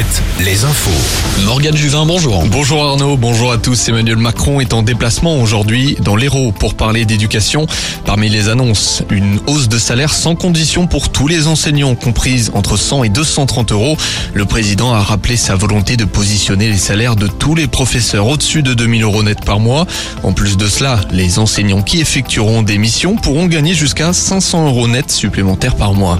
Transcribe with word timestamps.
7, 0.00 0.22
les 0.46 0.64
infos. 0.64 1.44
Morgane 1.44 1.76
Juvin, 1.76 2.06
bonjour. 2.06 2.42
Bonjour 2.46 2.82
Arnaud, 2.86 3.18
bonjour 3.18 3.52
à 3.52 3.58
tous. 3.58 3.88
Emmanuel 3.88 4.16
Macron 4.16 4.60
est 4.60 4.72
en 4.72 4.82
déplacement 4.82 5.36
aujourd'hui 5.42 5.96
dans 6.02 6.16
l'Hérault 6.16 6.52
pour 6.52 6.74
parler 6.74 7.04
d'éducation. 7.04 7.66
Parmi 8.06 8.30
les 8.30 8.48
annonces, 8.48 9.02
une 9.10 9.40
hausse 9.46 9.68
de 9.68 9.78
salaire 9.78 10.14
sans 10.14 10.36
condition 10.36 10.86
pour 10.86 11.10
tous 11.10 11.28
les 11.28 11.48
enseignants, 11.48 11.94
comprise 11.96 12.50
entre 12.54 12.78
100 12.78 13.04
et 13.04 13.08
230 13.10 13.72
euros. 13.72 13.96
Le 14.32 14.46
président 14.46 14.94
a 14.94 15.00
rappelé 15.00 15.36
sa 15.36 15.54
volonté 15.54 15.98
de 15.98 16.06
positionner 16.06 16.70
les 16.70 16.78
salaires 16.78 17.16
de 17.16 17.26
tous 17.26 17.54
les 17.54 17.66
professeurs 17.66 18.26
au-dessus 18.26 18.62
de 18.62 18.72
2000 18.72 19.02
euros 19.02 19.22
net 19.22 19.44
par 19.44 19.60
mois. 19.60 19.86
En 20.22 20.32
plus 20.32 20.56
de 20.56 20.66
cela, 20.66 21.00
les 21.10 21.38
enseignants 21.38 21.82
qui 21.82 22.00
effectueront 22.00 22.62
des 22.62 22.78
missions 22.78 23.16
pourront 23.16 23.46
gagner 23.46 23.74
jusqu'à 23.74 24.14
500 24.14 24.66
euros 24.66 24.88
net 24.88 25.10
supplémentaires 25.10 25.76
par 25.76 25.92
mois. 25.92 26.18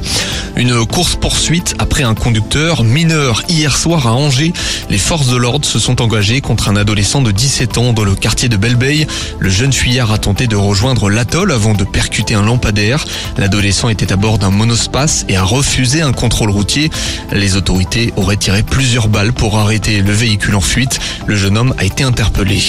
Une 0.57 0.85
course-poursuite 0.85 1.77
après 1.79 2.03
un 2.03 2.15
conducteur 2.15 2.85
mineur 2.85 3.43
hier 3.49 3.70
soir 3.77 4.07
à 4.07 4.13
Angers. 4.13 4.53
Les 4.89 4.99
forces 4.99 5.29
de 5.29 5.37
l'ordre 5.37 5.65
se 5.65 5.79
sont 5.79 6.03
engagées 6.03 6.41
contre 6.41 6.69
un 6.69 6.77
adolescent 6.77 7.23
de 7.23 7.31
17 7.31 7.79
ans 7.79 7.93
dans 7.93 8.05
le 8.05 8.15
quartier 8.15 8.49
de 8.49 8.57
Belleveille. 8.57 9.07
Le 9.39 9.51
jeune 9.51 9.73
fuyard 9.73 10.13
a 10.13 10.19
tenté 10.19 10.47
de 10.47 10.57
rejoindre 10.57 11.11
l'atoll 11.11 11.53
avant 11.53 11.75
de 11.75 11.85
percuter 11.85 12.35
un 12.35 12.43
lampadaire. 12.43 13.05
L'adolescent 13.37 13.89
était 13.89 14.13
à 14.13 14.17
bord 14.17 14.39
d'un 14.39 14.51
monospace 14.51 15.25
et 15.29 15.37
a 15.37 15.43
refusé 15.43 16.03
un 16.03 16.13
contrôle 16.13 16.51
routier. 16.51 16.91
Les 17.33 17.57
autorités 17.57 18.13
auraient 18.17 18.37
tiré 18.37 18.63
plusieurs 18.63 19.09
balles 19.09 19.33
pour 19.33 19.59
arrêter 19.59 20.03
le 20.03 20.13
véhicule 20.13 20.57
en 20.57 20.61
fuite. 20.61 20.99
Le 21.27 21.37
jeune 21.37 21.57
homme 21.57 21.75
a 21.79 21.85
été 21.85 22.05
interpellé. 22.05 22.63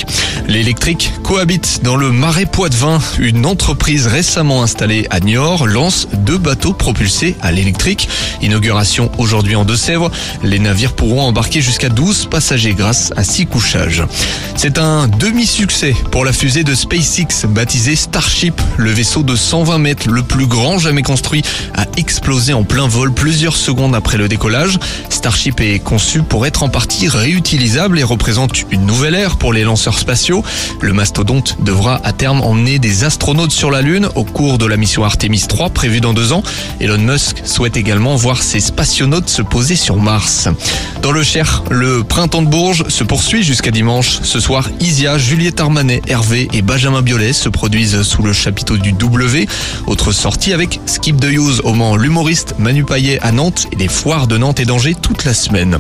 L'électrique 0.47 1.11
cohabite 1.23 1.81
dans 1.83 1.95
le 1.95 2.11
marais 2.11 2.45
Poitevin. 2.45 2.99
Une 3.19 3.45
entreprise 3.45 4.07
récemment 4.07 4.63
installée 4.63 5.07
à 5.09 5.19
Niort 5.19 5.67
lance 5.67 6.07
deux 6.13 6.37
bateaux 6.37 6.73
propulsés 6.73 7.35
à 7.41 7.51
l'électrique. 7.51 8.09
Inauguration 8.41 9.11
aujourd'hui 9.17 9.55
en 9.55 9.65
Deux-Sèvres. 9.65 10.11
Les 10.43 10.59
navires 10.59 10.90
pourront 10.91 11.21
embarquer 11.21 11.61
jusqu'à 11.61 11.89
12 11.89 12.27
passagers 12.27 12.73
grâce 12.73 13.11
à 13.15 13.23
6 13.23 13.45
couchages. 13.47 14.03
C'est 14.55 14.77
un 14.77 15.07
demi-succès 15.07 15.95
pour 16.11 16.25
la 16.25 16.33
fusée 16.33 16.63
de 16.63 16.75
SpaceX 16.75 17.45
baptisée 17.47 17.95
Starship. 17.95 18.61
Le 18.77 18.91
vaisseau 18.91 19.23
de 19.23 19.35
120 19.35 19.77
mètres, 19.77 20.09
le 20.09 20.23
plus 20.23 20.47
grand 20.47 20.77
jamais 20.77 21.03
construit, 21.03 21.43
a 21.75 21.85
explosé 21.97 22.53
en 22.53 22.63
plein 22.63 22.87
vol 22.87 23.13
plusieurs 23.13 23.55
secondes 23.55 23.95
après 23.95 24.17
le 24.17 24.27
décollage. 24.27 24.77
Starship 25.09 25.59
est 25.61 25.79
conçu 25.79 26.21
pour 26.21 26.45
être 26.45 26.63
en 26.63 26.69
partie 26.69 27.07
réutilisable 27.07 27.99
et 27.99 28.03
représente 28.03 28.63
une 28.71 28.85
nouvelle 28.85 29.15
ère 29.15 29.37
pour 29.37 29.53
les 29.53 29.63
lanceurs 29.63 29.97
spatiaux. 29.97 30.43
Le 30.81 30.93
mastodonte 30.93 31.57
devra 31.61 32.01
à 32.03 32.13
terme 32.13 32.41
emmener 32.41 32.79
des 32.79 33.03
astronautes 33.03 33.51
sur 33.51 33.71
la 33.71 33.81
Lune 33.81 34.09
au 34.15 34.23
cours 34.23 34.57
de 34.57 34.65
la 34.65 34.77
mission 34.77 35.03
Artemis 35.03 35.45
3 35.47 35.69
prévue 35.69 36.01
dans 36.01 36.13
deux 36.13 36.31
ans. 36.33 36.43
Elon 36.79 36.97
Musk 36.97 37.41
souhaite 37.45 37.77
également 37.77 38.15
voir 38.15 38.41
ses 38.43 38.59
spationautes 38.59 39.29
se 39.29 39.41
poser 39.41 39.75
sur 39.75 39.97
Mars. 39.97 40.47
Dans 41.01 41.11
le 41.11 41.23
Cher, 41.23 41.63
le 41.71 42.03
printemps 42.03 42.43
de 42.43 42.47
Bourges 42.47 42.87
se 42.87 43.03
poursuit 43.03 43.41
jusqu'à 43.41 43.71
dimanche. 43.71 44.19
Ce 44.21 44.39
soir, 44.39 44.69
Isia, 44.79 45.17
Juliette 45.17 45.59
Armanet, 45.59 46.01
Hervé 46.07 46.47
et 46.53 46.61
Benjamin 46.61 47.01
Biolay 47.01 47.33
se 47.33 47.49
produisent 47.49 48.03
sous 48.03 48.21
le 48.21 48.33
chapiteau 48.33 48.77
du 48.77 48.93
W. 48.93 49.47
Autre 49.87 50.11
sortie 50.11 50.53
avec 50.53 50.79
Skip 50.85 51.19
de 51.19 51.29
Hughes 51.29 51.61
au 51.63 51.73
Mans, 51.73 51.95
l'humoriste 51.95 52.53
Manu 52.59 52.83
Payet 52.83 53.19
à 53.23 53.31
Nantes 53.31 53.65
et 53.71 53.77
les 53.77 53.87
foires 53.87 54.27
de 54.27 54.37
Nantes 54.37 54.59
et 54.59 54.65
d'Angers 54.65 54.93
toute 54.93 55.25
la 55.25 55.33
semaine. 55.33 55.79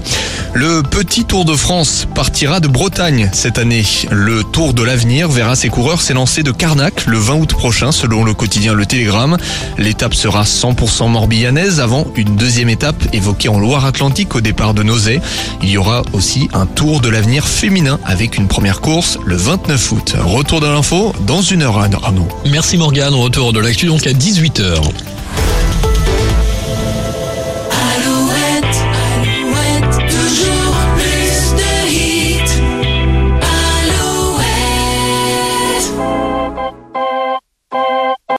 Le 0.53 0.81
petit 0.81 1.23
Tour 1.23 1.45
de 1.45 1.55
France 1.55 2.07
partira 2.15 2.59
de 2.59 2.67
Bretagne 2.67 3.29
cette 3.31 3.59
année. 3.59 3.85
Le 4.09 4.43
Tour 4.43 4.73
de 4.73 4.81
l'avenir 4.81 5.29
verra 5.29 5.55
ses 5.55 5.69
coureurs 5.69 6.01
s'élancer 6.01 6.41
de 6.41 6.51
Carnac 6.51 7.05
le 7.05 7.19
20 7.19 7.35
août 7.35 7.53
prochain 7.53 7.91
selon 7.91 8.23
le 8.23 8.33
quotidien 8.33 8.73
Le 8.73 8.87
Télégramme. 8.87 9.37
L'étape 9.77 10.15
sera 10.15 10.43
100% 10.43 11.09
morbillanaise 11.09 11.79
avant 11.79 12.07
une 12.15 12.35
deuxième 12.35 12.69
étape 12.69 13.03
évoquée 13.13 13.49
en 13.49 13.59
Loire-Atlantique 13.59 14.35
au 14.35 14.41
départ 14.41 14.73
de 14.73 14.80
Nausée. 14.83 15.21
Il 15.61 15.69
y 15.69 15.77
aura 15.77 16.03
aussi 16.13 16.49
un 16.53 16.65
Tour 16.65 17.01
de 17.01 17.09
l'avenir 17.09 17.47
féminin 17.47 17.99
avec 18.05 18.37
une 18.37 18.47
première 18.47 18.81
course 18.81 19.17
le 19.25 19.35
29 19.35 19.91
août. 19.91 20.15
Retour 20.19 20.61
de 20.61 20.67
l'info 20.67 21.13
dans 21.27 21.41
une 21.41 21.61
heure, 21.61 21.77
Arnaud. 21.77 22.27
Merci 22.49 22.77
Morgane, 22.77 23.13
retour 23.13 23.53
de 23.53 23.59
l'actu 23.59 23.87
donc 23.87 24.07
à 24.07 24.11
18h. 24.13 24.81